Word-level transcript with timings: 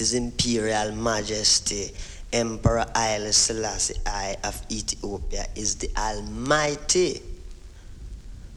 His 0.00 0.14
Imperial 0.14 0.92
Majesty, 0.92 1.90
Emperor 2.32 2.86
Haile 2.94 3.32
Selassie 3.32 4.00
I 4.06 4.34
of 4.44 4.58
Ethiopia 4.72 5.44
is 5.54 5.74
the 5.74 5.90
Almighty. 5.94 7.20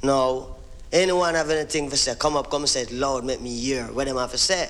Now, 0.01 0.55
anyone 0.89 1.35
have 1.35 1.49
anything 1.49 1.89
to 1.89 1.97
say, 1.97 2.15
come 2.17 2.37
up, 2.37 2.49
come 2.49 2.61
and 2.61 2.69
say 2.69 2.83
it 2.83 2.93
loud, 2.93 3.25
make 3.25 3.41
me 3.41 3.59
hear 3.59 3.83
what 3.91 4.07
them 4.07 4.15
have 4.15 4.31
to 4.31 4.37
say. 4.37 4.69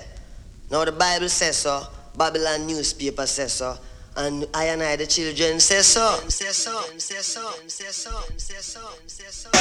Now 0.72 0.84
the 0.84 0.92
Bible 0.92 1.30
says 1.30 1.58
so, 1.58 1.84
Babylon 2.18 2.66
newspaper 2.66 3.28
says 3.28 3.54
so, 3.54 3.78
and 4.18 4.48
I 4.52 4.66
and 4.66 4.82
I 4.82 4.96
the 4.96 5.06
children 5.06 5.60
say 5.60 5.84
so. 5.84 6.22
Say 6.28 6.48
so, 6.48 6.82
say 6.98 7.20
so, 7.22 7.52
say 7.68 7.86
so, 7.92 8.20
say 8.38 8.56
so, 8.56 8.82
say 9.06 9.26
so. 9.30 9.52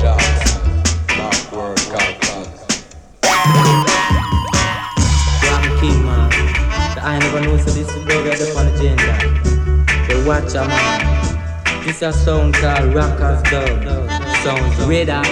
Jackson, 0.00 0.82
backward. 1.08 1.80
I 7.02 7.18
never 7.18 7.40
know 7.40 7.56
so 7.56 7.70
this 7.70 7.88
is 7.88 8.04
dog 8.04 8.26
at 8.26 8.38
the 8.38 8.74
agenda. 8.74 10.04
But 10.06 10.26
watch 10.26 10.54
a 10.54 10.68
man. 10.68 11.84
This 11.84 12.02
a 12.02 12.12
sound 12.12 12.54
called 12.54 12.94
Rockers 12.94 13.42
Dub. 13.50 14.10
Sounds 14.42 14.86
radar. 14.86 15.24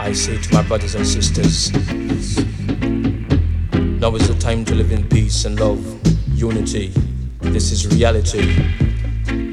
I 0.00 0.12
say 0.12 0.36
to 0.38 0.52
my 0.52 0.62
brothers 0.62 0.96
and 0.96 1.06
sisters, 1.06 1.70
now 4.00 4.12
is 4.16 4.26
the 4.26 4.36
time 4.40 4.64
to 4.64 4.74
live 4.74 4.90
in 4.90 5.08
peace 5.08 5.44
and 5.44 5.60
love, 5.60 5.78
unity. 6.34 6.92
This 7.40 7.70
is 7.70 7.86
reality. 7.86 8.56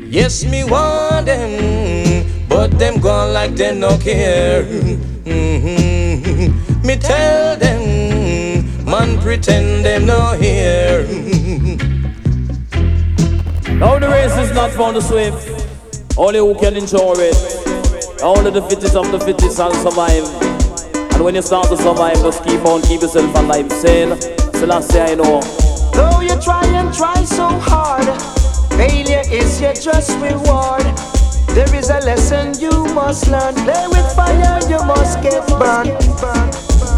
Yes, 0.10 0.44
me 0.44 0.64
want 0.64 1.28
them, 1.28 2.26
but 2.50 2.72
them 2.80 3.00
gone 3.00 3.34
like 3.34 3.56
they 3.56 3.76
no 3.78 3.96
care. 4.00 4.64
Mhm. 4.64 5.97
Me 6.88 6.96
tell 6.96 7.58
them, 7.58 8.86
man 8.86 9.20
pretend 9.20 9.84
them 9.84 10.06
no 10.06 10.32
hear. 10.40 11.04
Now 13.76 14.00
the 14.00 14.08
race 14.08 14.38
is 14.38 14.54
not 14.56 14.72
for 14.72 14.94
the 14.94 15.02
swift, 15.02 16.18
only 16.18 16.40
who 16.40 16.56
can 16.58 16.78
enjoy 16.78 17.16
it. 17.18 17.36
Only 18.24 18.52
the 18.52 18.62
fittest 18.70 18.96
of 18.96 19.12
the 19.12 19.20
fittest 19.20 19.58
can 19.58 19.74
survive. 19.74 20.24
And 21.12 21.26
when 21.26 21.36
you 21.36 21.42
start 21.42 21.68
to 21.68 21.76
survive, 21.76 22.22
just 22.22 22.42
keep 22.46 22.64
on, 22.64 22.82
keep 22.84 23.02
yourself 23.02 23.36
alive. 23.36 23.70
Sail, 23.70 24.16
Selassie, 24.54 25.02
I 25.02 25.16
know. 25.16 25.42
Though 25.92 26.22
you 26.22 26.40
try 26.40 26.66
and 26.68 26.96
try 26.96 27.22
so 27.26 27.50
hard, 27.50 28.08
failure 28.80 29.24
is 29.30 29.60
your 29.60 29.74
just 29.74 30.18
reward. 30.20 31.17
There 31.56 31.76
is 31.76 31.90
a 31.90 32.00
lesson 32.00 32.60
you 32.60 32.72
must 32.94 33.28
learn. 33.28 33.56
Play 33.56 33.88
with 33.88 34.16
fire, 34.16 34.60
you 34.70 34.80
must 34.86 35.22
get 35.22 35.46
burned. 35.48 36.97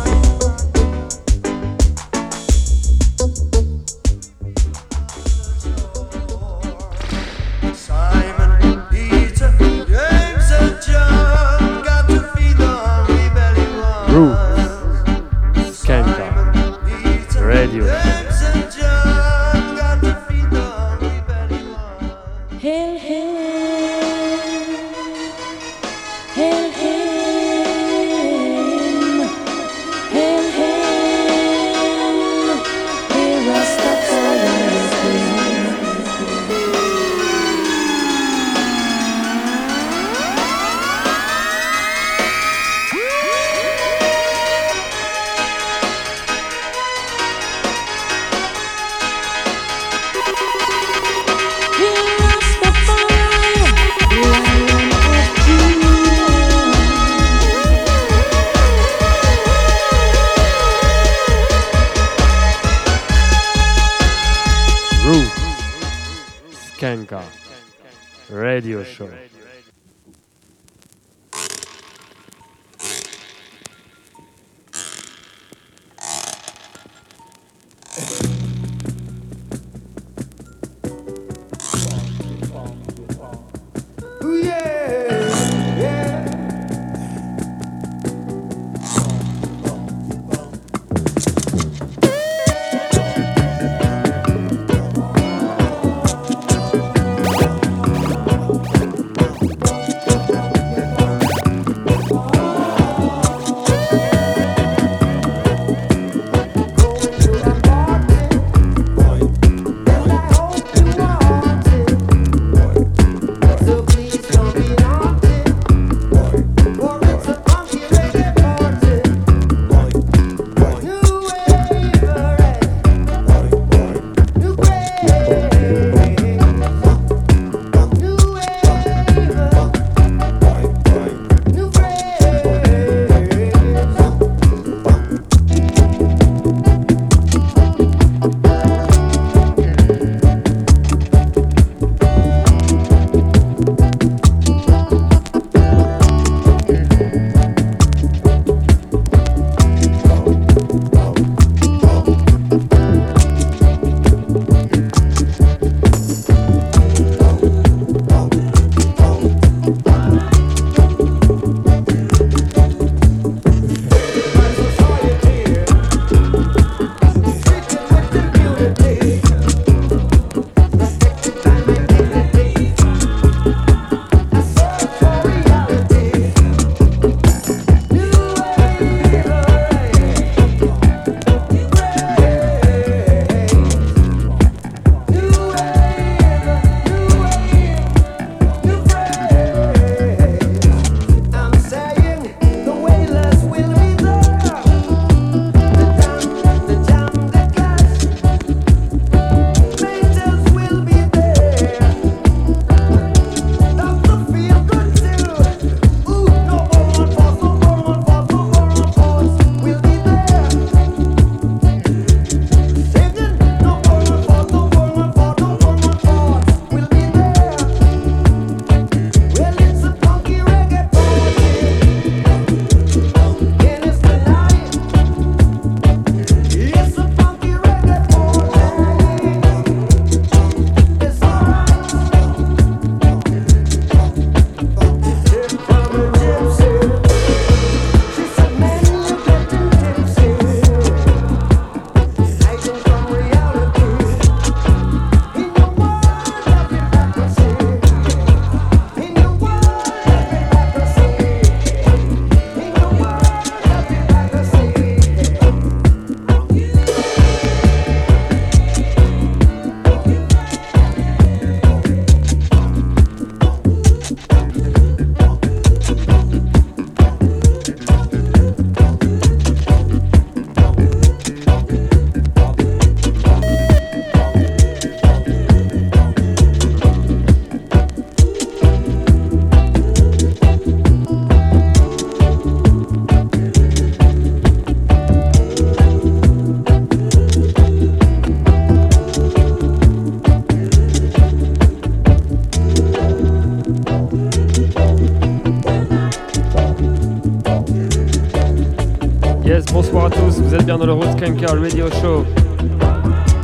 Dans 300.79 300.85
le 300.85 300.93
Roots 300.93 301.11
Skanker 301.17 301.59
Radio 301.59 301.87
Show. 302.01 302.25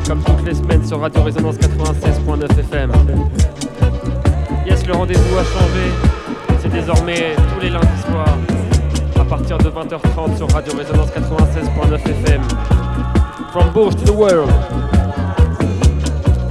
Comme 0.07 0.23
toutes 0.23 0.45
les 0.45 0.53
semaines 0.53 0.85
sur 0.85 1.01
Radio 1.01 1.21
Résonance 1.21 1.57
96.9 1.57 2.59
FM. 2.59 2.91
Yes, 4.65 4.85
le 4.87 4.93
rendez-vous 4.93 5.37
a 5.37 5.43
changé. 5.43 6.57
C'est 6.61 6.71
désormais 6.71 7.35
tous 7.53 7.59
les 7.61 7.69
lundis 7.69 7.87
soirs 8.09 8.37
à 9.19 9.25
partir 9.25 9.57
de 9.57 9.69
20h30 9.69 10.37
sur 10.37 10.49
Radio 10.51 10.77
Résonance 10.77 11.09
96.9 11.09 11.95
FM. 11.95 12.41
From 13.51 13.69
Bourges 13.73 13.95
to 13.97 14.05
the 14.05 14.15
world. 14.15 14.49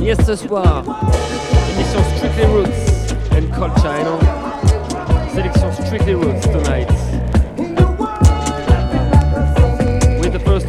Yes, 0.00 0.18
ce 0.26 0.36
soir, 0.36 0.82
émission 1.74 2.00
Strictly 2.16 2.44
Roots 2.44 3.14
and 3.32 3.46
Culture. 3.54 4.18
Sélection 5.34 5.72
Strictly 5.72 6.14
Roots 6.14 6.42
tonight. 6.42 7.03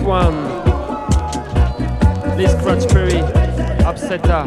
One, 0.05 0.35
Lee 2.37 2.47
Scratch 2.47 2.87
Perry, 2.89 3.23
Upsetter, 3.83 4.45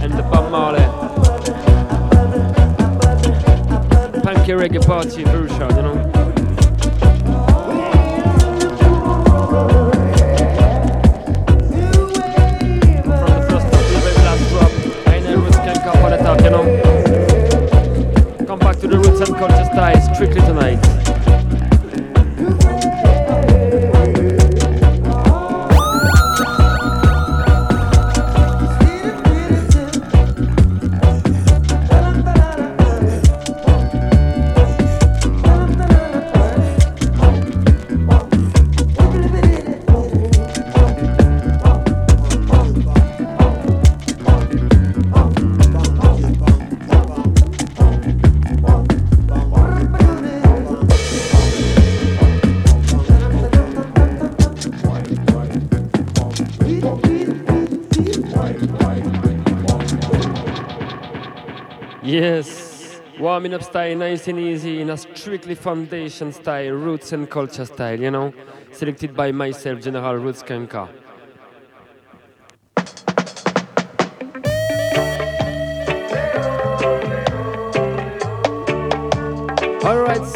and 0.00 0.12
the 0.12 0.22
Bob 0.22 0.52
Marley. 0.52 0.86
Punky 4.22 4.52
reggae 4.52 4.86
party 4.86 5.24
version, 5.24 5.70
you 5.74 5.82
know. 5.82 5.96
From 13.02 13.30
the 13.34 13.40
first 13.50 13.66
to 13.66 13.76
the 13.98 14.12
last 14.22 14.42
drop, 14.50 14.72
I 15.08 15.18
know 15.18 15.36
roots 15.40 15.56
can 15.56 15.76
come 15.82 16.04
on 16.04 16.10
the 16.12 16.18
you 16.44 16.50
know. 16.50 16.64
Come 18.46 18.58
back 18.60 18.76
to 18.78 18.86
the 18.86 18.96
roots 18.96 19.28
and 19.28 19.36
culture 19.36 19.64
style 19.64 20.14
strictly 20.14 20.40
tonight. 20.42 21.01
Yes, 62.22 63.00
warming 63.18 63.52
up 63.52 63.64
style, 63.64 63.96
nice 63.96 64.28
and 64.28 64.38
easy, 64.38 64.80
in 64.80 64.90
a 64.90 64.96
strictly 64.96 65.56
foundation 65.56 66.32
style, 66.32 66.70
roots 66.70 67.10
and 67.10 67.28
culture 67.28 67.64
style, 67.64 67.98
you 67.98 68.12
know, 68.12 68.32
selected 68.70 69.16
by 69.16 69.32
myself, 69.32 69.80
General 69.80 70.14
Roots 70.14 70.44
Skanker. 70.44 70.88
Alright, 79.82 80.28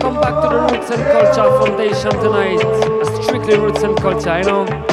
come 0.00 0.16
back 0.22 0.36
to 0.40 0.48
the 0.48 0.68
Roots 0.70 0.90
and 0.90 1.02
Culture 1.12 1.50
Foundation 1.60 2.12
tonight, 2.12 2.64
a 2.64 3.22
strictly 3.22 3.58
roots 3.58 3.82
and 3.82 3.94
culture, 3.98 4.38
you 4.38 4.44
know. 4.44 4.89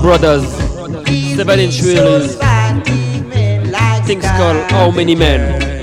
brothers, 0.06 0.46
seven 1.34 1.58
inch 1.58 1.80
wheelies, 1.80 2.38
things 4.06 4.22
called 4.38 4.70
How 4.70 4.88
Many 4.92 5.16
Men. 5.16 5.75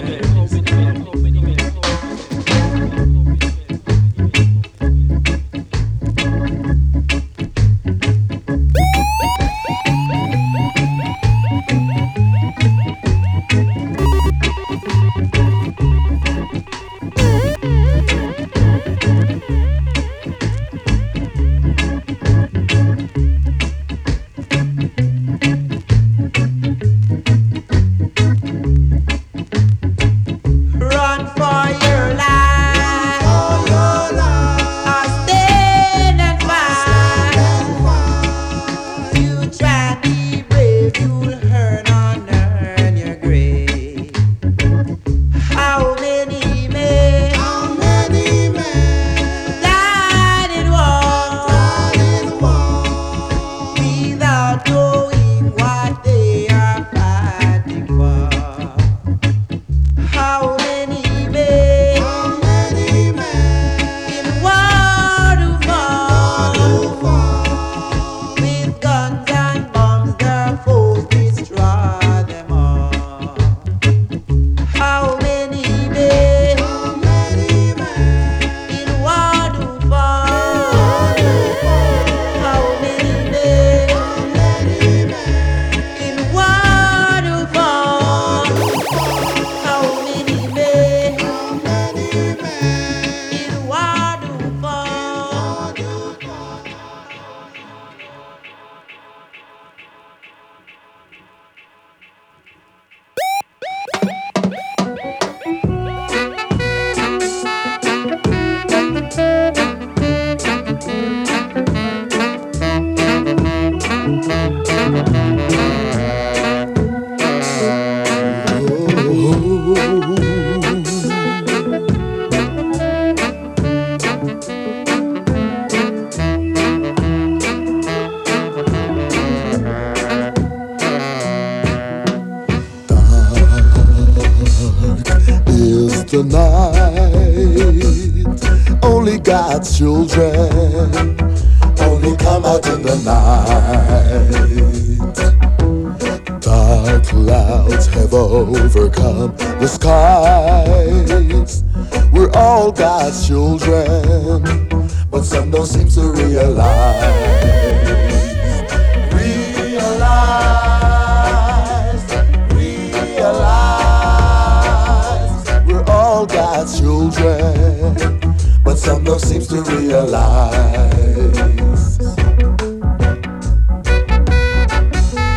children, 166.65 168.35
but 168.63 168.77
some 168.77 169.03
don't 169.03 169.19
seem 169.19 169.41
to 169.41 169.61
realize. 169.63 170.53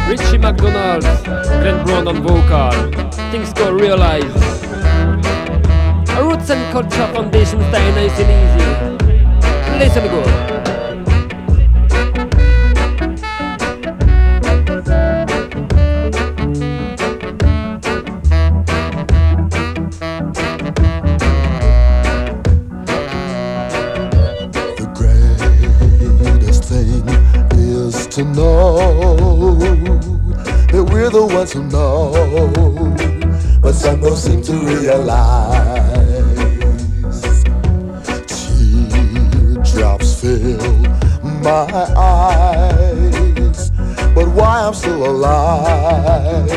Richie 0.09 0.39
McDonald, 0.39 1.03
Glenn 1.25 1.85
Brown 1.85 2.09
on 2.09 2.23
vocal, 2.23 2.71
things 3.31 3.53
go 3.53 3.73
realized. 3.73 4.37
A 6.17 6.23
roots 6.23 6.51
and 6.51 6.73
culture 6.73 7.07
foundation 7.13 7.61
stay 7.71 7.91
nice 7.95 8.19
and 8.21 8.31
easy. 8.31 9.79
Listen 9.79 10.09
good. 10.09 10.56
to 28.17 28.25
know 28.25 29.55
that 30.73 30.83
we're 30.91 31.11
the 31.11 31.27
ones 31.27 31.53
who 31.53 31.63
know, 31.65 32.13
but 33.61 33.75
some 33.75 34.01
don't 34.01 34.17
seem 34.17 34.41
to 34.41 34.55
realize. 34.55 35.53
Teardrops 39.67 40.19
fill 40.23 40.79
my 41.43 41.67
eyes, 41.95 43.71
but 44.15 44.29
why 44.29 44.63
I'm 44.67 44.73
still 44.73 45.11
alive, 45.11 46.49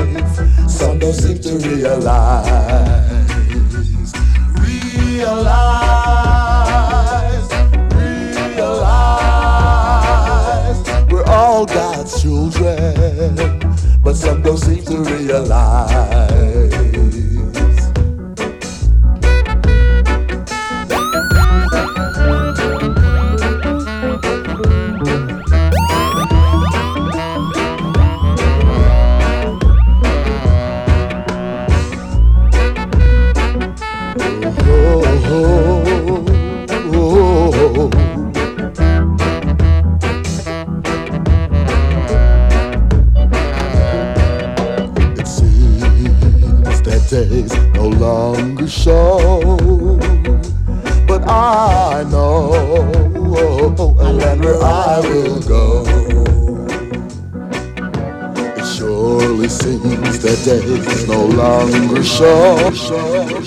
some 0.72 0.98
don't 0.98 1.12
seem 1.12 1.40
to 1.40 1.58
realize. 1.68 3.04
Realize. 4.62 5.79
but 12.60 14.16
some 14.16 14.42
don't 14.42 14.58
seem 14.58 14.84
to 14.84 14.98
realize. 14.98 17.09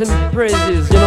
and 0.00 0.32
praises. 0.32 0.99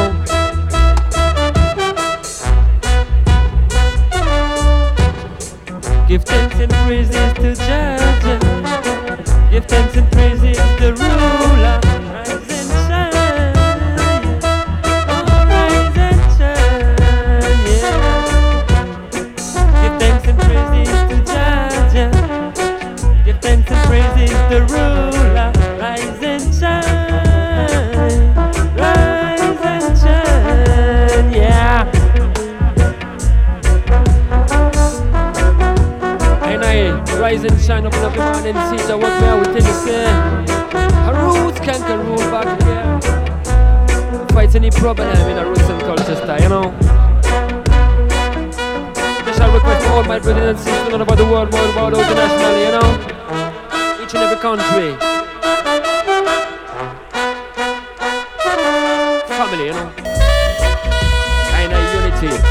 musik. 62.24 62.44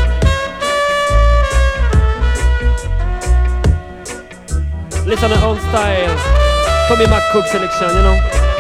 Listen 5.07 5.31
to 5.31 5.45
old 5.45 5.59
style. 5.59 6.17
Tommy 6.89 7.07
McCook 7.07 7.47
selection, 7.47 7.89
you 7.89 8.03
know. 8.03 8.52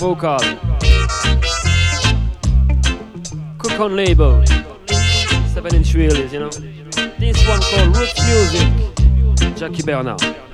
vocal. 0.00 0.38
Cook 3.58 3.78
label. 3.90 4.42
Seven 5.52 5.74
inch 5.74 5.92
release, 5.92 6.32
you 6.32 6.40
know. 6.40 6.48
This 7.18 7.46
one 7.46 7.60
called 7.60 7.94
Roots 7.94 8.18
Music. 8.26 9.56
Jackie 9.56 9.82
Bernard. 9.82 10.49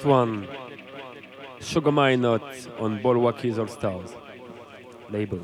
next 0.00 0.08
one, 0.08 0.48
Sugar 1.60 1.90
Minott 1.90 2.80
on 2.80 3.02
Bulwark 3.02 3.44
All 3.44 3.66
Stars 3.66 4.14
label. 5.10 5.40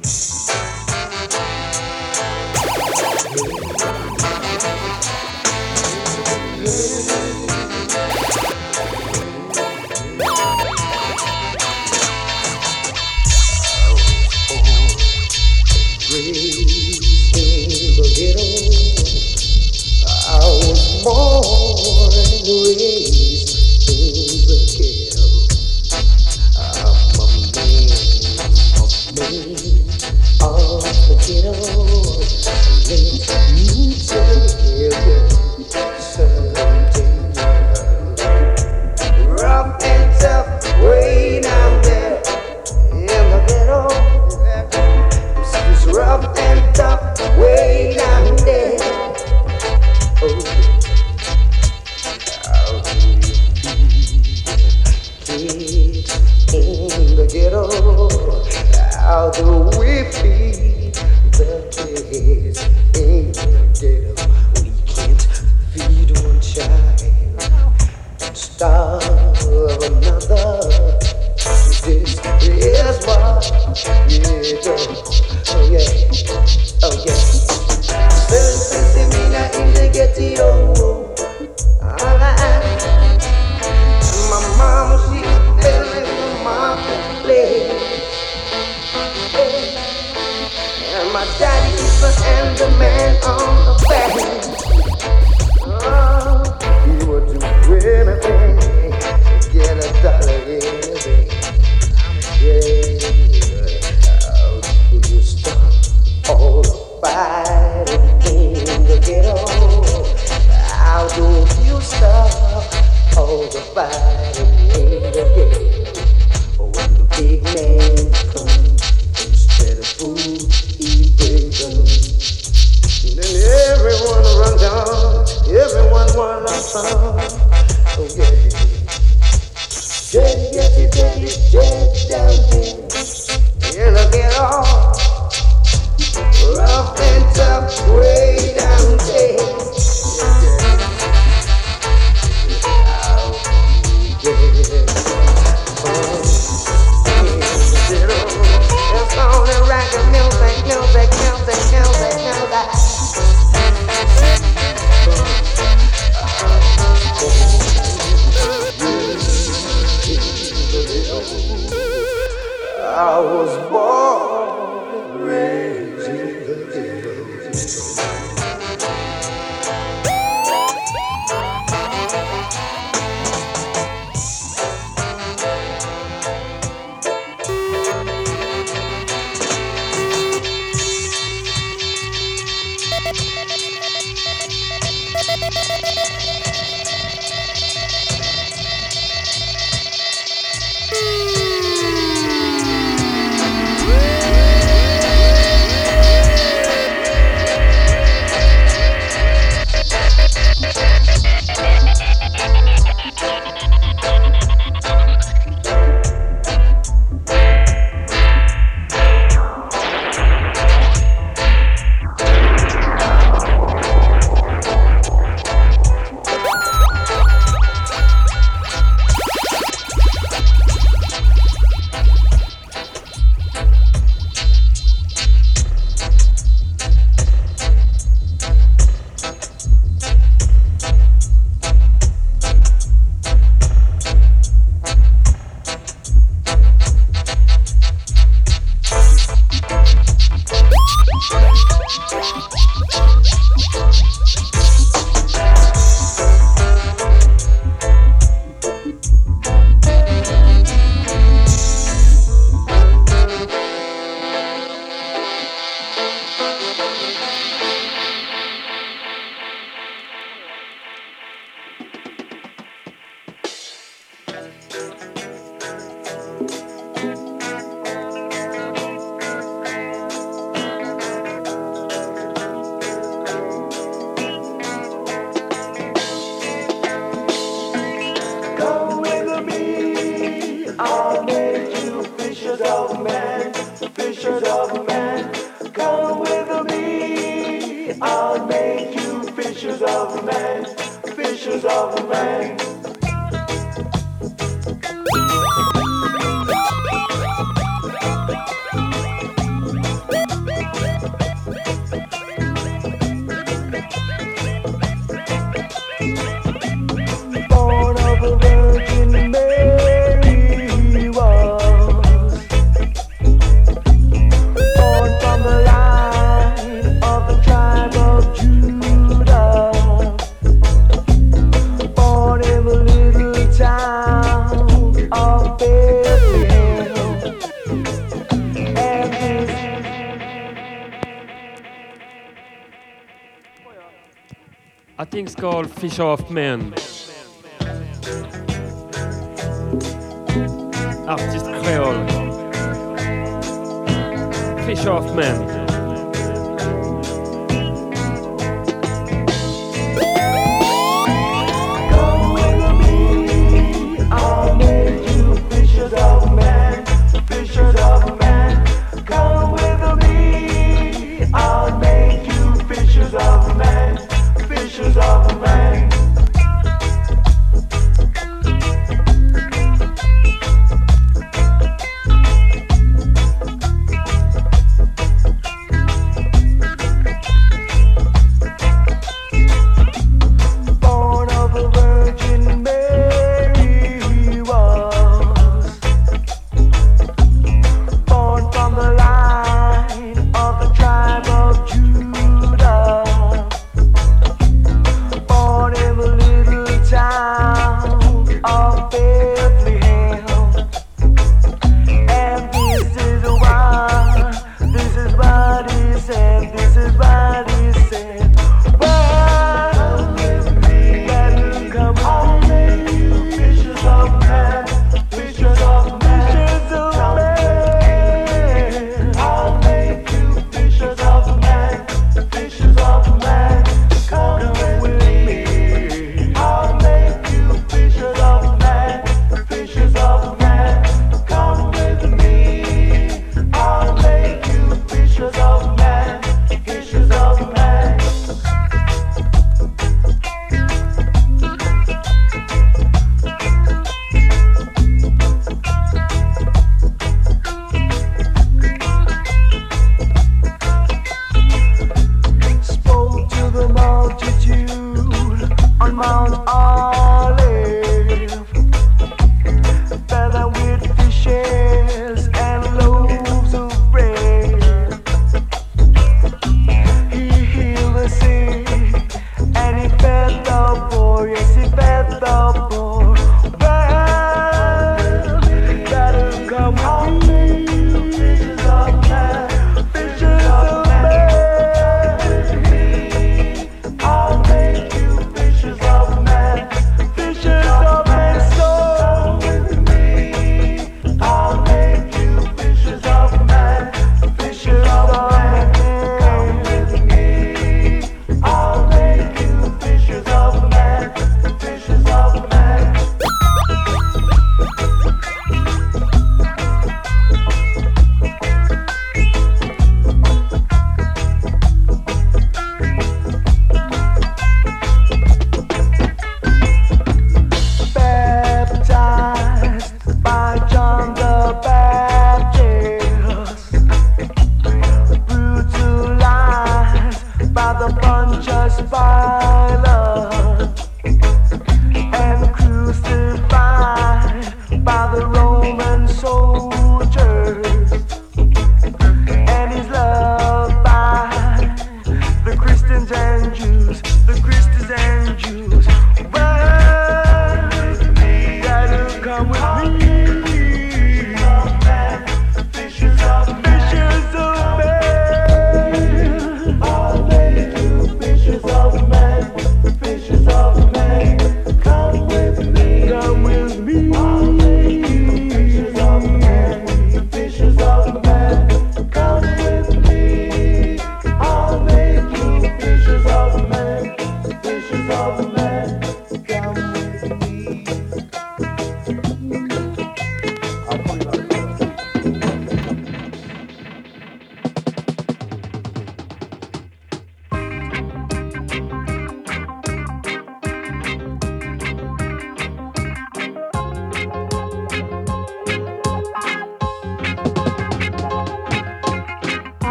It's 335.87 335.97
called 335.99 336.26
Fish 336.26 336.86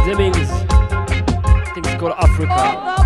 Demings. 0.00 0.50
I 0.70 1.70
think 1.74 1.86
it's 1.86 2.00
called 2.00 2.14
Africa. 2.18 3.03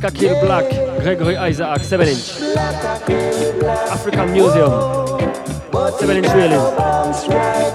Black 0.00 0.14
kill 0.14 0.40
Black, 0.40 0.68
Gregory 1.02 1.36
Isaac, 1.36 1.84
7 1.84 2.08
inch. 2.08 2.40
African 3.92 4.32
Museum, 4.32 4.72
7 6.00 6.16
inch 6.16 6.34
reeling. 6.34 7.73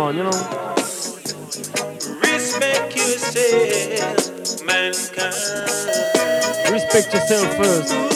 Each 0.00 0.06
and 0.08 0.08
every 0.08 0.08
one, 0.08 0.16
you 0.16 0.22
know. 0.22 0.74
Respect 2.20 2.96
yourself, 2.96 4.64
mankind. 4.64 5.34
Respect 6.72 7.14
yourself 7.14 7.56
first. 7.56 8.09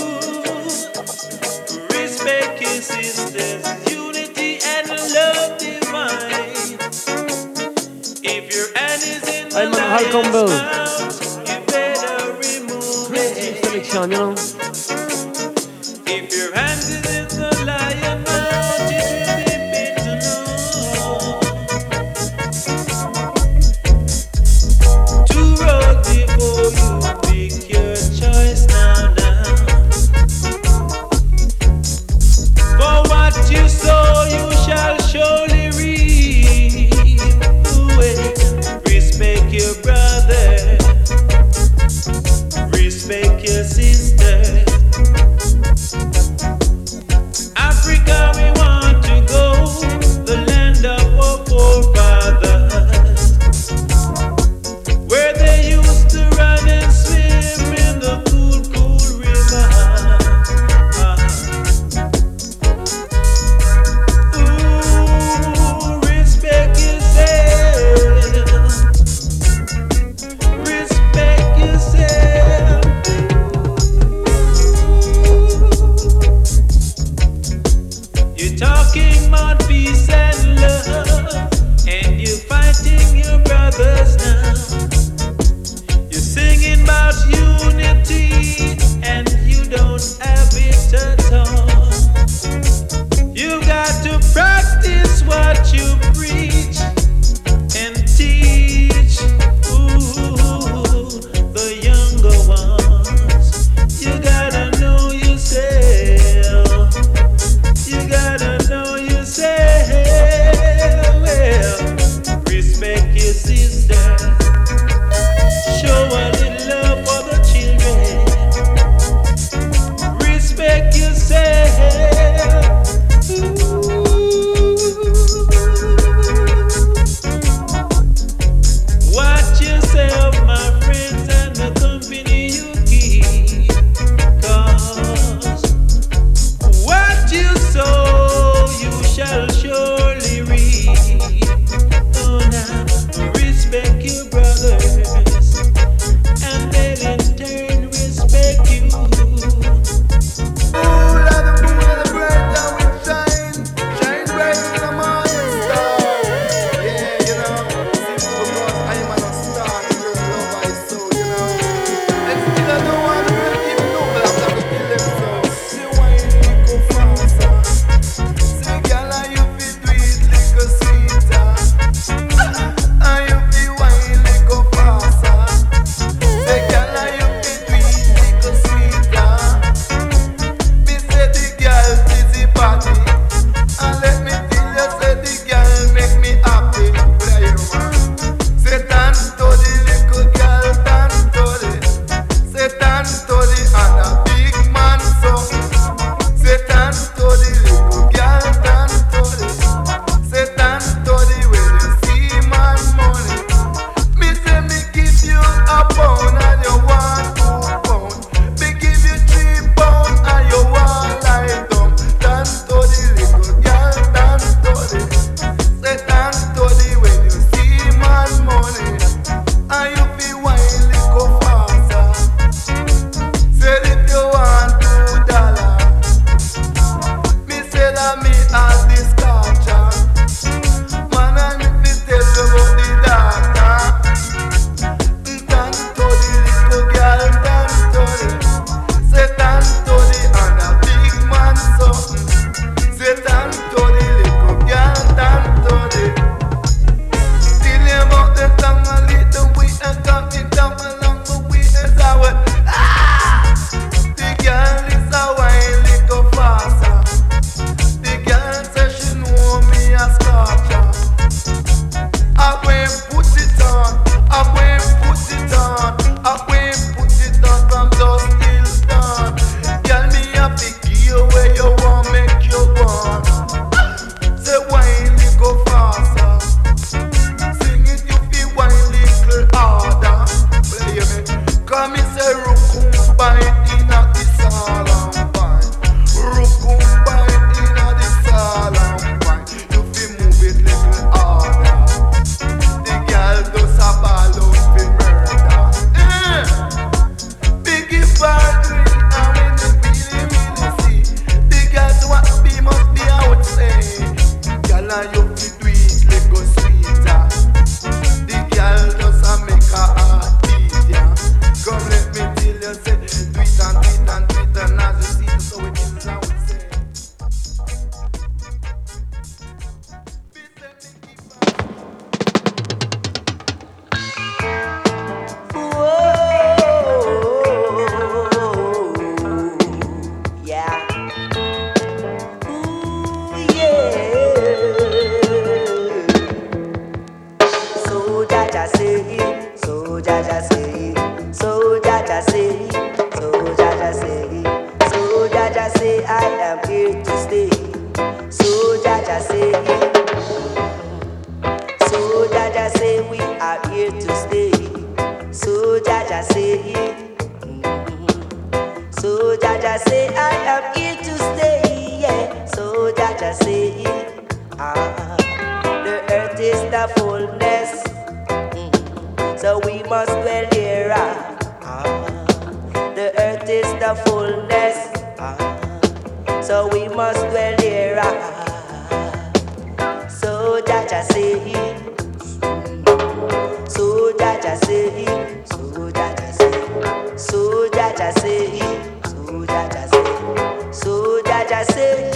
So 389.06 389.46
Jaja 389.46 389.82
say, 389.90 390.72
so 390.72 391.22
Jaja 391.22 391.64
say. 391.72 392.11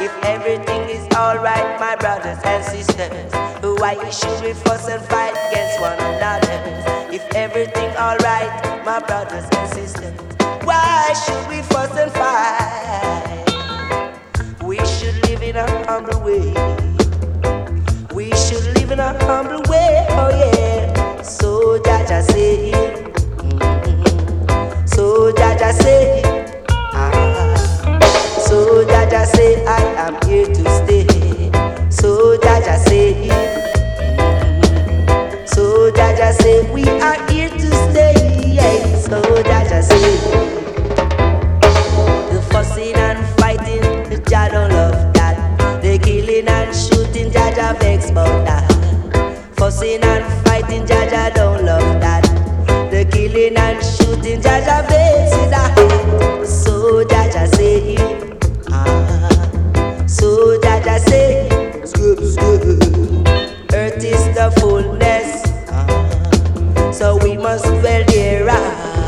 If 0.00 0.12
everything 0.24 0.82
is 0.90 1.04
alright, 1.16 1.80
my 1.80 1.96
brothers 1.96 2.38
and 2.44 2.64
sisters, 2.64 3.32
why 3.80 3.94
should 4.10 4.44
we 4.44 4.52
fuss 4.52 4.88
and 4.88 5.02
fight 5.04 5.34
against 5.48 5.80
one 5.80 5.98
another? 5.98 6.60
If 7.12 7.22
everything 7.34 7.90
alright, 7.96 8.52
my 8.84 9.00
brothers 9.06 9.46
and 9.52 9.70
sisters, 9.72 10.14
why 10.64 11.12
should 11.24 11.48
we 11.48 11.62
fuss 11.62 11.96
and 11.96 12.12
fight? 12.12 13.46
We 14.64 14.78
should 14.86 15.16
live 15.28 15.42
in 15.42 15.56
a 15.56 15.66
humble 15.86 16.20
way. 16.20 16.54
We 18.14 18.30
should 18.34 18.64
live 18.78 18.90
in 18.92 19.00
a 19.00 19.14
humble 19.26 19.62
way, 19.70 20.06
oh 20.10 20.30
yeah. 20.30 21.22
So 21.22 21.78
Jaja 21.80 22.22
say, 22.32 22.71
Jaja 25.72 25.82
say, 25.82 26.22
ah, 26.92 27.54
so 28.46 28.84
Jaja 28.84 29.24
say 29.24 29.64
I 29.64 29.80
am 30.04 30.14
here 30.28 30.44
to 30.44 30.64
stay. 30.84 31.06
So 31.88 32.36
Jaja 32.36 32.76
say, 32.76 33.14
mm, 33.14 33.88
so 35.48 35.90
Jaja 35.92 36.32
say 36.34 36.70
we 36.72 36.82
are 37.00 37.16
here 37.30 37.48
to 37.48 37.70
stay. 37.90 38.12
Yeah. 38.52 38.98
So 38.98 39.22
Jaja 39.22 39.82
say, 39.82 40.16
the 42.34 42.42
fussing 42.50 42.94
and 42.94 43.24
fighting, 43.40 43.82
Jah 44.28 44.48
don't 44.50 44.70
love 44.72 45.14
that. 45.14 45.80
The 45.80 45.98
killing 45.98 46.48
and 46.48 46.76
shooting, 46.76 47.30
Jaja 47.30 47.78
vex 47.80 48.10
about 48.10 48.44
that. 48.44 48.70
Fussing 49.56 50.02
and 50.02 50.24
fighting, 50.44 50.84
Jaja 50.84 51.32
don't 51.34 51.64
love 51.64 51.98
that. 52.02 52.21
Killing 53.42 53.58
and 53.58 53.84
shooting, 53.84 54.40
Jaja 54.40 54.86
with 54.86 55.50
that. 55.50 56.46
So 56.46 57.02
Jaja 57.04 57.52
say, 57.56 57.96
ah, 58.70 60.06
so 60.06 60.60
Jaja 60.60 61.00
say, 61.00 61.48
skip, 61.84 62.20
skip. 62.22 63.74
earth 63.74 64.04
is 64.04 64.24
the 64.36 64.52
fullness, 64.60 65.42
ah, 65.70 66.90
so 66.92 67.16
we 67.24 67.36
must 67.36 67.64
dwell 67.64 68.04
there. 68.06 69.01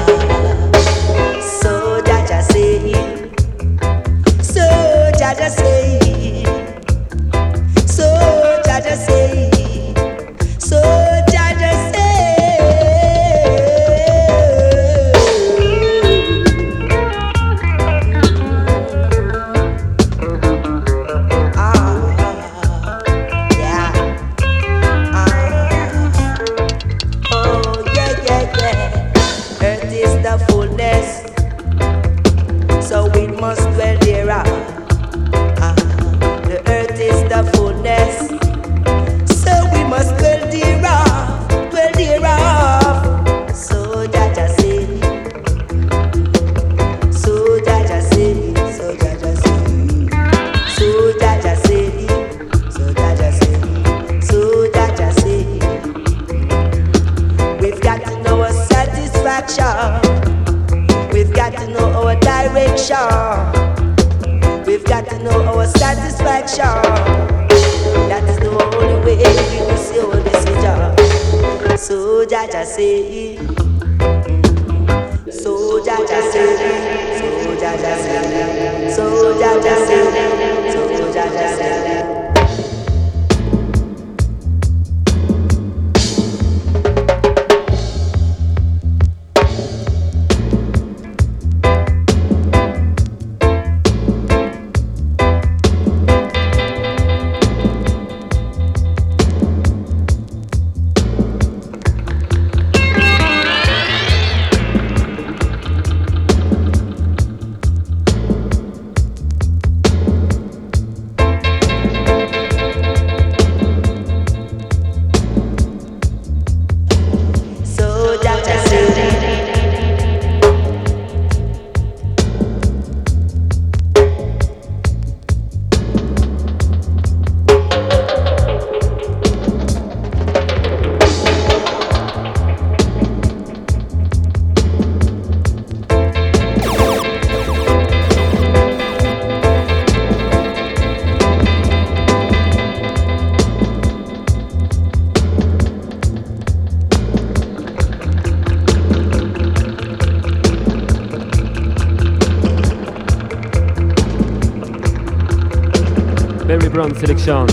Barry 156.57 156.69
Brown 156.69 156.95
selection. 156.95 157.49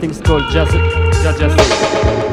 Things 0.00 0.20
called 0.20 0.42
Jazz, 0.50 0.72
Jazz, 1.22 1.38
Say. 1.38 2.31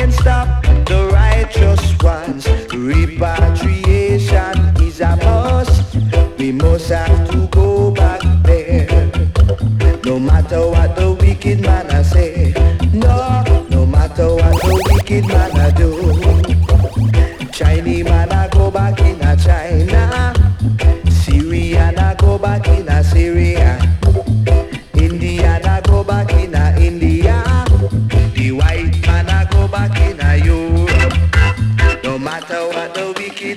can 0.00 0.12
stop 0.12 0.62
the 0.86 1.10
righteous 1.12 1.82
ones. 2.02 2.48
Repatriation 2.72 4.56
is 4.82 5.02
a 5.02 5.14
must. 5.16 5.94
We 6.38 6.52
must 6.52 6.88
have 6.88 7.30
to 7.32 7.49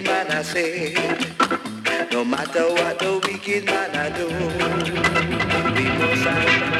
man 0.03 0.31
I 0.31 0.41
say, 0.41 0.93
no 2.11 2.25
matter 2.25 2.67
what 2.69 2.99
the 2.99 3.21
wicked 3.25 3.65
man 3.65 3.95
I 3.95 4.09
do, 4.17 4.27
we 5.75 5.85
must 5.97 6.21
stand. 6.21 6.72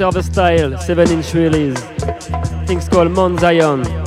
Observer 0.00 0.22
Style, 0.22 0.78
7 0.78 1.10
inch 1.10 1.34
release. 1.34 1.80
Things 2.66 2.88
called 2.88 3.10
Mount 3.10 3.40
Zion. 3.40 3.97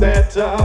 better. 0.00 0.56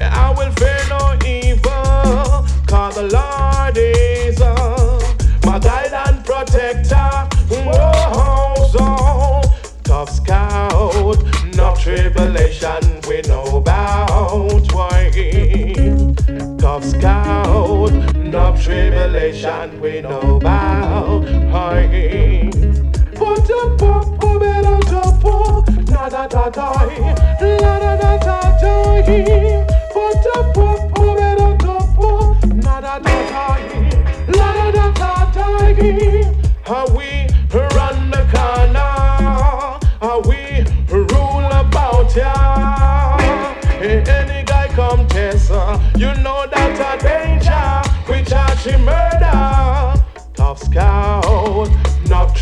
I 0.00 0.34
will 0.36 0.50
fear 0.52 0.80
no 0.88 1.18
evil, 1.26 2.46
cause 2.66 2.94
the 2.94 3.08
Lord 3.12 3.76
is 3.76 4.40
uh, 4.40 4.98
my 5.44 5.58
guide 5.58 5.92
and 5.92 6.24
protector. 6.24 7.28
Whoa, 7.50 8.68
so 8.72 9.42
tough 9.84 10.08
scout, 10.08 11.22
no 11.54 11.74
tribulation 11.78 13.00
we 13.06 13.20
know 13.28 13.58
about. 13.58 14.72
Why? 14.72 15.10
Tough 16.58 16.84
scout, 16.84 17.92
no 18.16 18.56
tribulation 18.56 19.80
we 19.82 20.00
know 20.00 20.36
about. 20.36 20.71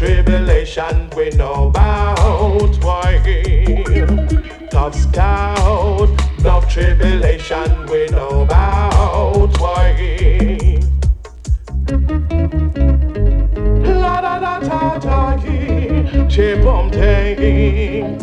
tribulation 0.01 1.11
we 1.15 1.29
know 1.33 1.69
about. 1.69 2.75
Why? 2.83 3.21
Tough 4.71 4.95
scout, 4.95 6.09
no 6.43 6.63
tribulation 6.71 7.85
we 7.85 8.07
know 8.07 8.41
about. 8.41 9.61
Why? 9.61 10.81
La 13.85 14.21
da 14.23 14.39
da 14.39 14.59
ta 14.61 14.99
ta 14.99 15.37
ki, 15.37 16.25
chipom 16.33 16.85
um, 16.87 16.91
tangi. 16.91 18.20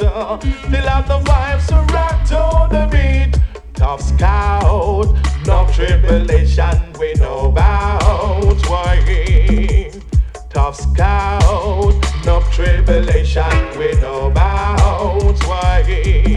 selector. 0.00 0.48
Still 0.66 0.88
have 0.88 1.08
the 1.08 1.18
vibe, 1.20 1.60
Serato, 1.60 2.68
the 2.70 2.88
beat. 2.90 3.40
Tough 3.74 4.02
scout, 4.02 5.06
no 5.46 5.66
tribulation, 5.72 6.92
we 6.98 7.14
know 7.14 7.46
about. 7.46 8.68
Why? 8.68 9.90
Tough 10.50 10.76
scout, 10.76 11.94
no 12.24 12.42
tribulation, 12.52 13.78
we 13.78 13.92
know 14.00 14.26
about. 14.26 15.44
Why? 15.46 16.29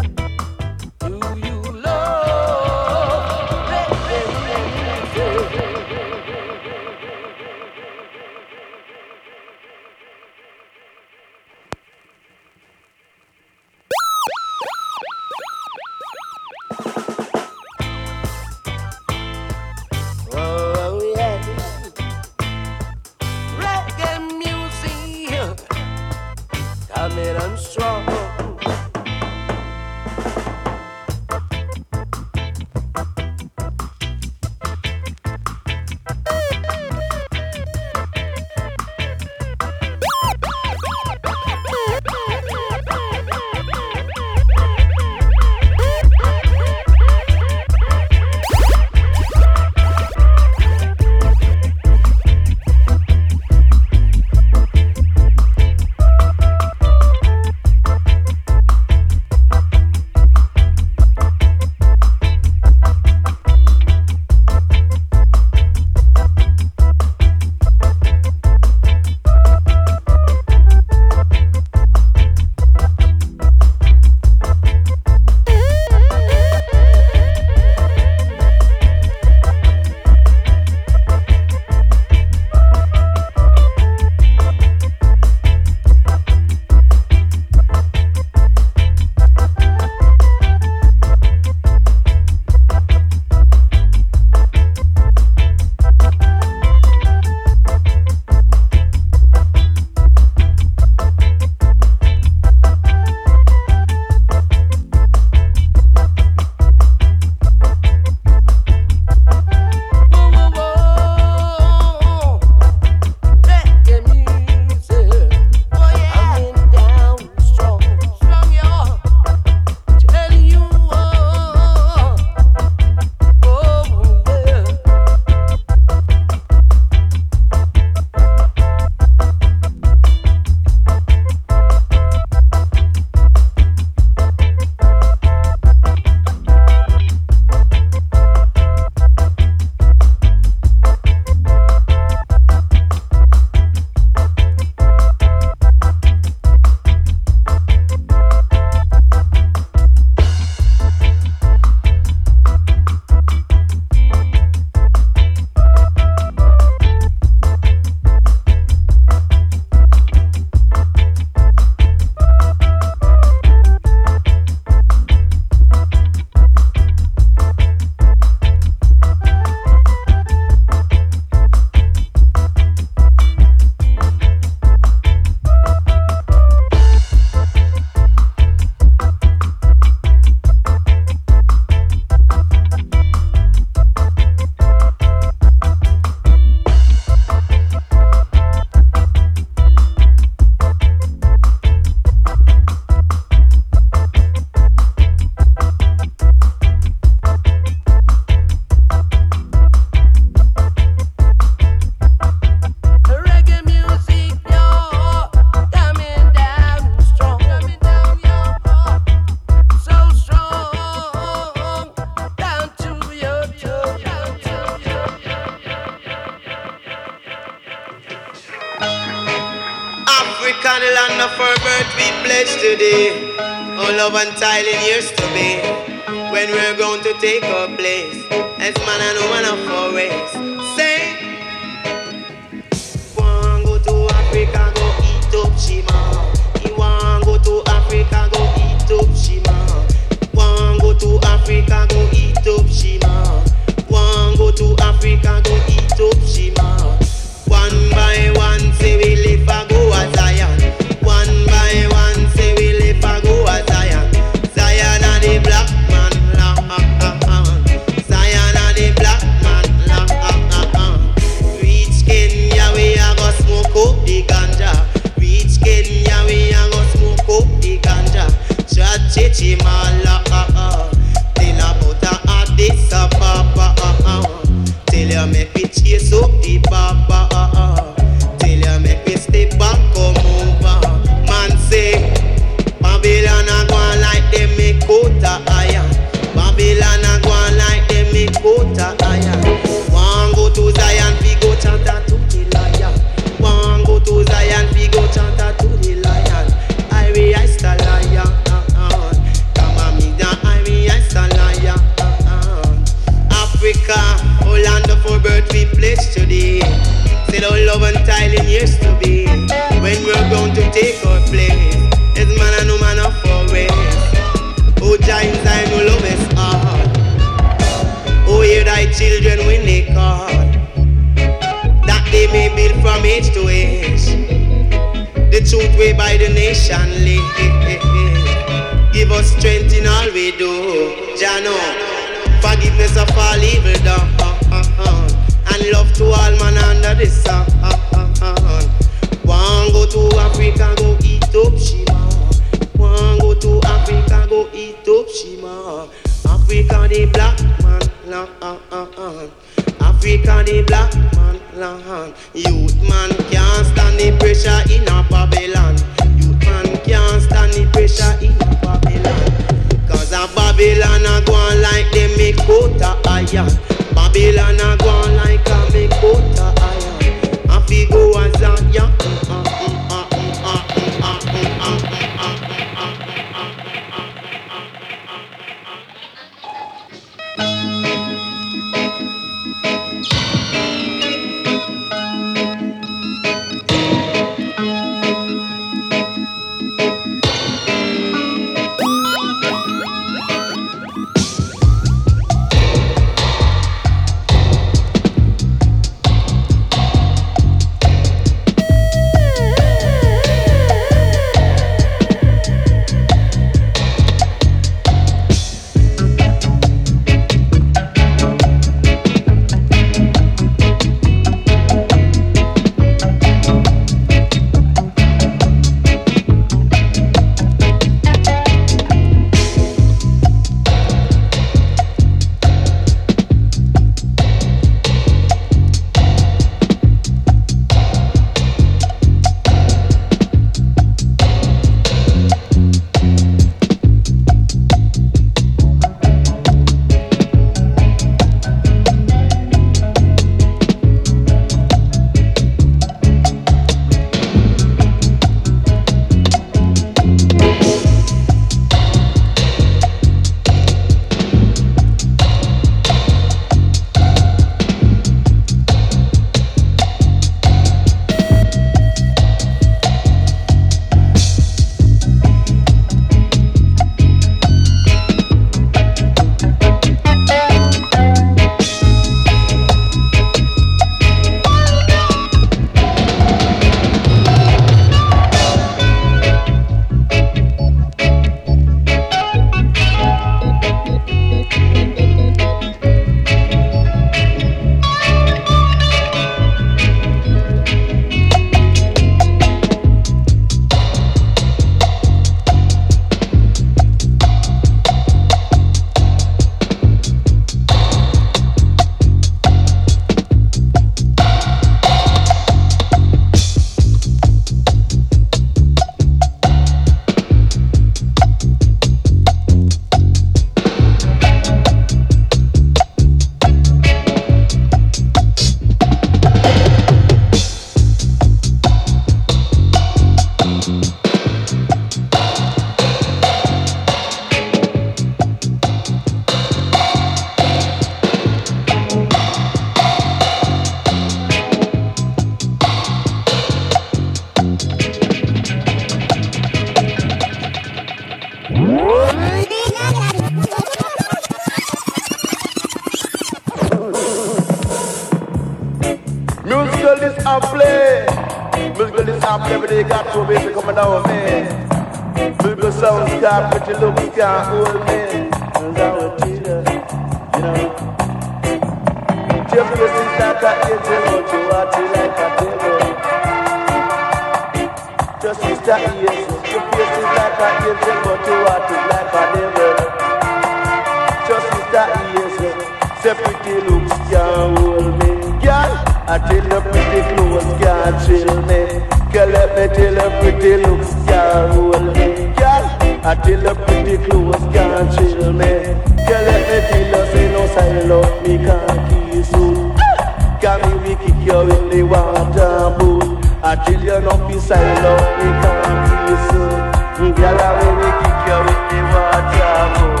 Not 594.50 594.56
be 594.56 595.24
me 595.24 595.30
can't 595.44 595.84
kiss 596.08 596.24
you. 596.32 597.12
Girl, 597.12 597.36
I 597.36 597.50
will 597.58 597.76
kick 598.00 598.16
you 598.28 598.40
in 598.48 598.68
the 598.68 598.80
water 598.92 599.60
pool. 599.76 600.00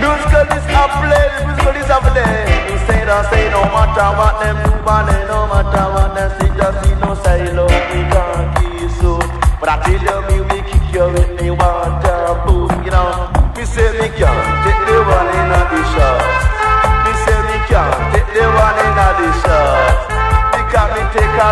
Musical 0.00 0.44
is 0.52 0.66
a 0.68 0.84
play, 1.00 1.28
musical 1.46 1.76
is 1.80 1.88
a 1.88 1.98
play. 2.04 2.36
You 2.68 2.76
say 2.84 3.00
don't 3.08 3.24
say 3.32 3.48
no 3.48 3.64
matter 3.72 4.08
what 4.18 4.34
them 4.44 4.56
do, 4.64 4.72
but 4.84 5.08
they 5.08 5.24
no 5.24 5.46
matter 5.48 5.86
what 5.94 6.14
them 6.14 6.28
say, 6.36 6.50
just 6.52 6.76
see 6.84 6.94
no 7.00 7.14
silo, 7.24 7.64
we 7.64 8.00
can't 8.12 8.48
kiss 8.60 9.02
you. 9.02 9.16
But 9.58 9.68
I 9.68 9.76
tell 9.84 10.04
you, 10.04 10.18
me 10.28 10.36
we 10.50 10.58
kick 10.68 10.84
you 10.92 11.06
in 11.08 11.36
the 11.36 11.50
water 11.56 12.40
pool, 12.44 12.68
you 12.84 12.90
know. 12.90 13.32
Me 13.56 13.64
say 13.64 13.88
me 14.00 14.08
can't 14.18 14.83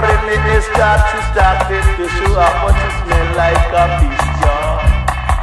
in 0.01 0.21
me 0.25 0.37
to 1.13 1.19
start 1.37 1.69
this 1.69 1.85
to 2.01 2.09
show 2.17 2.33
up 2.41 2.57
what 2.65 2.73
it 2.73 2.93
smell 3.05 3.29
like 3.37 3.73
a 3.77 3.85
jar. 4.41 4.81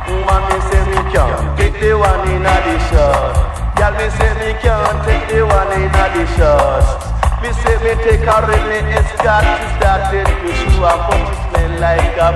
Woman 0.09 0.41
me 0.49 0.57
say 0.65 0.83
me 0.89 1.01
can't 1.13 1.53
take 1.53 1.77
the 1.77 1.93
one 1.93 2.25
in 2.33 2.41
the 2.41 2.75
shot. 2.89 3.77
Girl 3.77 3.93
me 3.93 4.09
say 4.17 4.33
me 4.41 4.49
can't 4.57 4.97
take 5.05 5.29
the 5.29 5.45
one 5.45 5.69
in 5.77 5.85
the 5.93 6.25
shot. 6.33 6.81
Me 7.45 7.53
say 7.61 7.77
me 7.85 7.93
take 8.01 8.25
in 8.25 8.63
me 8.89 9.01
start 9.21 9.45
to 9.45 9.67
start 9.77 10.01
this 10.09 10.25
to 10.25 10.49
show 10.57 10.83
up 10.83 11.13
what 11.13 11.21
it 11.29 11.37
smell 11.45 11.71
like 11.77 12.17
a 12.17 12.29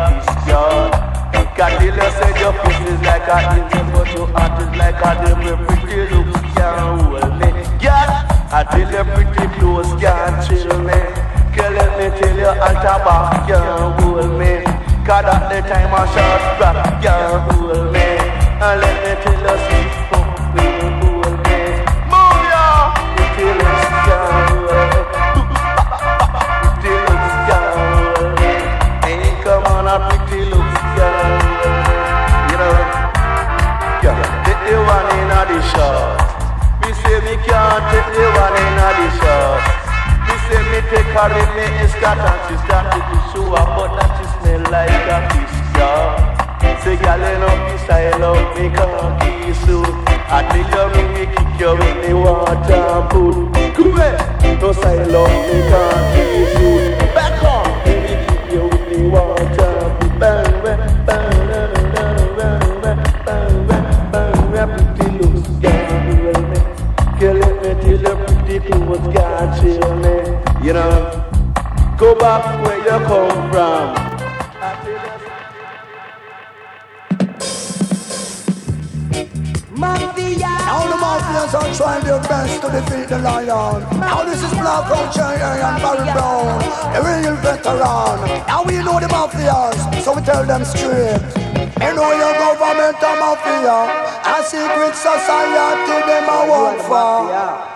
till 1.81 1.97
you 1.97 2.09
say 2.13 2.31
your 2.39 2.53
face 2.61 2.81
is 2.93 3.01
like 3.01 3.27
a 3.27 3.37
angel 3.57 3.85
But 3.91 4.13
your 4.13 4.27
heart 4.37 4.61
is 4.61 4.71
like 4.77 5.01
a 5.01 5.11
devil 5.25 5.57
Pretty 5.65 6.13
looks 6.13 6.39
can't 6.53 7.01
hold 7.01 7.33
me 7.41 7.49
Girl, 7.81 8.09
until 8.53 8.91
your 8.91 9.05
pretty 9.17 9.45
clothes 9.57 9.91
can't 9.99 10.37
chill 10.45 10.79
me 10.79 11.22
Girl, 11.55 11.71
let 11.71 11.91
me 11.99 12.09
tell 12.19 12.35
you 12.35 12.49
back 12.49 13.47
can't 13.47 14.01
hold 14.01 14.25
me. 14.39 14.53
Cause 15.05 15.25
at 15.25 15.49
the 15.49 15.61
time 15.69 15.93
I 15.93 16.01
shot 16.09 16.43
back 16.59 17.01
can't 17.01 17.51
hold 17.53 17.93
me. 17.93 18.07
And 18.57 18.81
let 18.81 18.97
me 19.05 19.13
tell 19.21 19.37
you 19.37 19.57
sweet 19.61 19.93
fuck 20.09 20.29
will 20.55 20.89
me. 21.45 21.59
Move 22.09 22.45
ya! 22.49 22.65
Hold 23.37 23.61
me. 28.39 28.53
Hey, 29.05 29.25
come 29.43 29.65
on, 29.69 29.85
a 29.85 29.95
pretty 30.09 30.41
you 32.49 32.57
know, 32.57 32.75
yeah, 34.01 34.17
take 34.45 34.61
the 34.65 34.75
one 34.81 35.09
in 35.19 35.29
the 35.29 35.59
shot. 35.69 36.17
Me 36.81 36.89
say 36.93 37.17
me 37.21 37.33
can't 37.45 37.83
take 37.93 38.09
the 38.15 38.25
one 38.41 38.57
in 38.57 38.73
the 38.77 39.07
shot 39.21 39.72
say 40.53 40.63
me 40.71 40.79
take 40.89 41.11
her 41.17 41.31
in 41.41 41.49
me 41.57 41.65
is 41.81 41.93
that 42.01 42.21
and 42.21 42.39
she 42.45 42.55
start 42.65 42.85
to 42.93 43.17
show 43.31 43.53
up, 43.57 43.69
but 43.77 43.91
that 43.97 44.11
she 44.17 44.25
smell 44.37 44.61
like 44.69 45.09
a 45.09 45.17
fish 45.33 45.57
yeah. 45.77 46.77
Say 46.83 46.95
girl 46.97 47.21
you 47.25 47.37
know 47.41 47.55
this 47.69 47.89
I 47.89 48.11
love 48.21 48.45
me 48.55 48.69
can't 48.69 49.13
kiss 49.21 49.61
you 49.67 49.81
I 50.29 50.45
take 50.51 50.69
your 50.75 50.87
room 50.93 51.09
me 51.15 51.25
kick 51.33 51.51
you 51.59 51.71
in 51.73 51.95
the 52.03 52.13
water 52.13 52.81
and 52.93 53.05
put 53.09 53.35
Come 53.75 53.93
here 53.97 54.17
No 54.61 54.69
say 54.73 55.05
love 55.05 55.37
me 55.47 55.57
can't 55.71 56.05
kiss 56.13 56.53
you 56.59 56.73
Back 57.15 57.43
on 57.43 57.65
Baby 57.85 58.13
kick 58.25 58.45
you 58.53 58.63
in 58.69 58.83
the 58.91 58.99
water 59.09 59.71
and 59.81 59.93
put 59.99 60.19
Bang 60.19 60.53
bang 60.63 61.05
bang 61.05 61.33
Girl, 67.23 67.35
let 67.35 67.55
me 67.63 67.71
tell 67.81 68.01
you 68.01 68.25
pretty 68.25 68.59
clothes 68.59 69.13
got 69.13 69.63
you, 69.63 69.79
man. 69.79 70.22
You 70.63 70.71
know, 70.71 71.11
go 71.97 72.15
back 72.15 72.63
where 72.63 72.77
you 72.77 73.05
come 73.05 73.51
from. 73.51 74.03
Mafia. 79.75 80.47
All 80.71 80.87
the 80.87 80.95
mafias 81.03 81.53
are 81.53 81.75
trying 81.75 82.05
their 82.05 82.21
best 82.21 82.61
to 82.61 82.71
defeat 82.71 83.09
the 83.09 83.19
lion. 83.19 83.99
Now 83.99 84.23
this 84.23 84.41
is 84.41 84.51
Black 84.51 84.89
Oak 84.89 85.17
and 85.19 85.81
Barry 85.83 86.09
Brown, 86.13 86.59
the 86.93 87.01
real 87.03 87.35
veteran. 87.43 88.47
Now 88.47 88.63
we 88.63 88.77
know 88.77 89.01
the 89.01 89.07
mafias, 89.07 90.01
so 90.01 90.15
we 90.15 90.21
tell 90.21 90.45
them 90.45 90.63
straight. 90.63 91.19
You 91.83 91.93
know 91.93 92.09
your 92.15 92.33
government 92.39 93.03
a 93.03 93.11
mafia, 93.19 93.77
a 94.31 94.43
secret 94.45 94.95
society 94.95 96.07
them 96.07 96.23
a 96.29 96.49
work 96.49 96.79
for. 96.87 97.72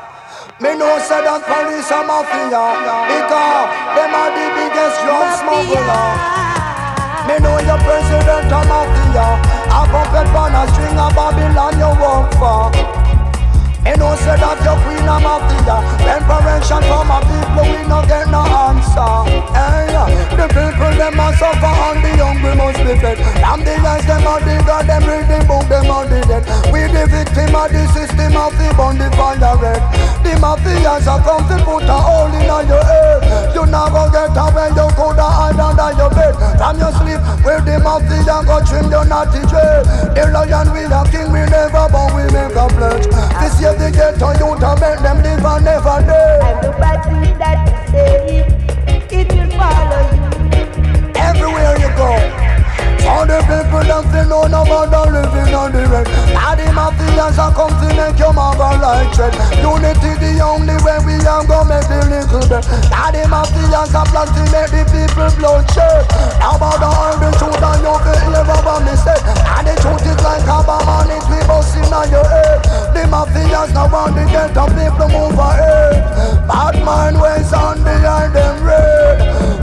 Me 0.60 0.74
know 0.74 0.98
say 0.98 1.22
that 1.22 1.46
police 1.46 1.86
a 1.94 2.02
mafia 2.02 2.66
because 3.14 3.70
them 3.94 4.10
are 4.10 4.34
the 4.34 4.46
biggest 4.58 4.98
drug 5.06 5.30
smuggler. 5.38 6.10
Me 7.30 7.38
know 7.46 7.62
your 7.62 7.78
president 7.86 8.50
a 8.50 8.62
mafia, 8.66 9.38
a 9.70 9.82
puppet 9.86 10.34
on 10.34 10.58
a 10.58 10.66
string 10.74 10.98
of 10.98 11.14
Babylon 11.14 11.78
you 11.78 11.94
work 12.02 12.34
for. 12.42 13.07
Me 13.88 13.96
know 13.96 14.20
say 14.20 14.36
that 14.36 14.60
your 14.68 14.76
queen 14.84 15.08
a 15.08 15.16
mafia, 15.16 15.80
reparation 16.04 16.84
from 16.92 17.08
a 17.08 17.24
people 17.24 17.72
we 17.72 17.88
no 17.88 18.04
get 18.04 18.28
no 18.28 18.44
answer. 18.44 19.32
Hey, 19.56 19.96
the 20.36 20.44
people 20.52 20.92
them 21.00 21.16
a 21.16 21.32
suffer 21.40 21.72
and 21.72 22.04
the 22.04 22.12
hungry 22.20 22.52
must 22.60 22.84
be 22.84 23.00
fed. 23.00 23.16
Damn 23.40 23.64
the 23.64 23.80
guys 23.80 24.04
them 24.04 24.28
a 24.28 24.44
digger, 24.44 24.84
them 24.84 25.08
read 25.08 25.32
the 25.32 25.40
book, 25.48 25.64
them 25.72 25.88
a 25.88 26.04
the 26.04 26.20
dead. 26.28 26.44
We 26.68 26.84
the 26.92 27.08
victim 27.08 27.56
of 27.56 27.72
the 27.72 27.88
system 27.96 28.36
of 28.36 28.52
the 28.60 28.68
bond 28.76 29.00
the 29.00 29.08
fire 29.16 29.56
red. 29.56 29.80
The 30.20 30.36
mafias 30.36 31.08
a 31.08 31.16
come 31.24 31.48
to 31.48 31.56
put 31.64 31.88
a 31.88 31.96
hole 31.96 32.28
in 32.28 32.44
your 32.44 32.84
head. 32.84 33.56
You 33.56 33.64
not 33.72 33.96
go 33.96 34.12
get 34.12 34.36
away, 34.36 34.68
you 34.76 34.88
coulda 35.00 35.24
hide 35.24 35.64
under 35.64 35.96
your 35.96 36.12
bed. 36.12 36.36
From 36.60 36.76
your 36.76 36.92
sleep, 37.00 37.24
where 37.48 37.64
the 37.64 37.80
mafia 37.80 38.44
go 38.44 38.60
trim 38.68 38.92
your 38.92 39.08
naughty 39.08 39.48
dread. 39.48 39.88
The 40.12 40.28
lion 40.28 40.76
we 40.76 40.84
a 40.84 41.02
king, 41.08 41.32
we 41.32 41.48
never 41.48 41.88
bow, 41.88 42.12
we 42.12 42.28
make 42.36 42.52
a 42.52 42.68
pledge. 42.76 43.08
This 43.40 43.56
year 43.64 43.77
the 43.78 43.92
ghetto 43.92 44.30
youth 44.40 44.64
a 44.64 44.72
make 44.80 45.00
them 45.00 45.18
live 45.24 45.46
and 45.46 45.66
never 45.66 46.02
dead. 46.06 46.42
And 46.44 46.64
the 46.64 46.72
battery 46.80 47.32
that 47.38 47.58
you 47.68 47.78
say, 47.92 48.46
it 49.20 49.28
will 49.34 49.52
follow 49.58 50.04
you. 50.16 51.12
Everywhere 51.16 51.78
you 51.80 51.90
go. 51.96 52.47
All 53.08 53.26
the 53.26 53.40
people 53.48 53.84
that 53.88 54.04
they 54.12 54.28
know 54.28 54.46
no 54.52 54.62
about 54.68 55.12
living 55.12 55.56
on 55.56 55.72
the 55.72 55.88
red. 55.88 56.08
The 56.58 56.74
mafias 56.74 57.38
are 57.38 57.54
come 57.54 57.70
to 57.70 57.88
make 57.94 58.18
your 58.18 58.34
mother 58.34 58.82
like 58.82 59.14
dread. 59.14 59.34
Unity 59.62 60.12
the 60.18 60.42
only 60.42 60.74
way 60.82 60.98
we 61.06 61.16
are 61.26 61.46
gonna 61.46 61.70
make 61.70 61.88
the 61.88 62.02
little 62.10 62.42
bit. 62.50 62.66
The 62.66 63.24
mafias 63.30 63.94
are 63.94 64.06
plan 64.10 64.28
to 64.28 64.44
make 64.52 64.70
the 64.74 64.82
people 64.90 65.30
bloodshed. 65.38 66.06
About 66.42 66.82
the 66.82 66.90
all 66.90 67.18
the 67.18 67.30
truth 67.38 67.62
and 67.62 67.82
you 67.82 67.96
feel 68.04 68.30
never 68.34 68.60
by 68.66 68.82
mistake. 68.86 69.26
And 69.26 69.66
the 69.70 69.74
truth 69.82 70.06
is 70.06 70.20
like 70.26 70.46
a 70.50 70.60
bomb 70.66 70.90
and 71.02 71.14
it 71.14 71.24
will 71.30 71.46
bust 71.46 71.78
in 71.78 71.94
on 71.94 72.10
your 72.10 72.26
head. 72.26 72.62
The 72.94 73.06
mafias 73.10 73.74
now 73.74 73.90
want 73.90 74.18
to 74.18 74.26
get 74.30 74.54
the 74.54 74.66
people 74.74 75.10
move 75.14 75.38
ahead. 75.38 76.04
Bad 76.50 76.76
mind 76.84 77.22
ways 77.22 77.54
on 77.54 77.82
behind 77.86 78.34
them 78.34 78.66
red. 78.66 79.18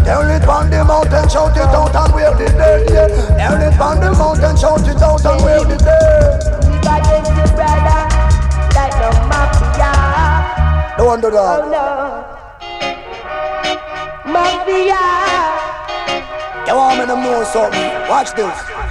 Tell 0.04 0.22
it 0.30 0.46
on 0.46 0.70
the 0.70 0.84
mountain, 0.84 1.26
shout 1.28 1.56
it 1.56 1.74
out 1.74 1.94
and 1.94 2.14
where 2.14 2.34
the 2.34 2.46
dead. 2.54 2.73
Oh 11.36 11.66
no. 11.68 12.24
Mafia. 14.30 15.02
Come 16.64 16.78
on, 16.78 16.98
man, 16.98 17.10
I'm 17.10 17.22
doing 17.24 17.44
something. 17.46 18.08
Watch 18.08 18.34
this. 18.34 18.83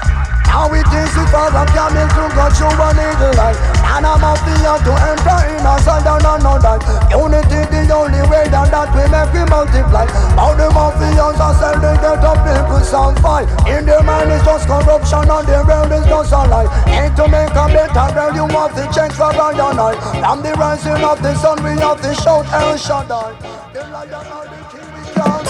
Now 0.64 0.72
it 0.72 0.88
is 0.95 1.11
for 1.27 1.52
a 1.52 1.68
camel 1.76 2.07
to 2.07 2.23
go 2.40 2.48
through 2.56 2.72
an 2.72 2.95
eagle 2.95 3.35
eye 3.35 3.52
And 3.84 4.07
a 4.07 4.15
mafia 4.15 4.80
to 4.80 4.94
enter 5.11 5.40
in 5.52 5.60
a 5.60 5.76
side 5.84 6.07
and 6.07 6.23
another 6.23 6.80
Unity 7.11 7.68
the 7.68 7.91
only 7.91 8.23
way 8.31 8.48
that, 8.48 8.72
that 8.72 8.88
we 8.95 9.03
make 9.11 9.27
we 9.35 9.44
multiply. 9.52 10.07
All 10.40 10.56
the 10.56 10.72
mafias 10.72 11.35
are 11.35 11.52
selling 11.60 11.99
get 11.99 12.23
up 12.23 12.40
people 12.48 12.80
sound 12.80 13.19
fine 13.19 13.44
In 13.68 13.84
their 13.84 13.99
mind 14.07 14.31
is 14.31 14.40
just 14.48 14.64
corruption 14.64 15.27
and 15.27 15.44
their 15.44 15.68
world 15.68 15.91
is 15.91 16.07
just 16.07 16.31
a 16.31 16.48
lie. 16.48 16.72
Ain't 16.88 17.11
to 17.19 17.27
make 17.27 17.52
a 17.52 17.68
better 17.68 18.07
world 18.15 18.31
you 18.31 18.48
have 18.56 18.72
to 18.72 18.88
change 18.95 19.19
for 19.19 19.35
I 19.35 19.52
and 19.52 19.76
I 19.84 19.99
From 20.23 20.48
the 20.48 20.56
rising 20.56 21.03
of 21.03 21.19
the 21.19 21.35
sun 21.44 21.60
we 21.60 21.76
have 21.84 21.99
to 21.99 22.15
shout 22.23 22.48
El 22.56 22.80
Shaddai. 22.80 23.35
The 23.76 23.84
lion 23.91 24.15
and 24.15 24.48
the 24.48 24.64
king 24.72 24.88
we 24.95 25.11
can't. 25.11 25.44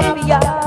Mafia. 0.00 0.59